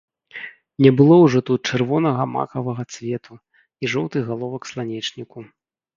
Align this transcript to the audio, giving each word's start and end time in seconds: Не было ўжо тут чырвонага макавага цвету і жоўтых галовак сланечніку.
Не 0.85 0.91
было 1.01 1.15
ўжо 1.25 1.39
тут 1.49 1.61
чырвонага 1.73 2.23
макавага 2.35 2.83
цвету 2.95 3.33
і 3.41 3.85
жоўтых 3.95 4.21
галовак 4.31 4.63
сланечніку. 4.71 5.39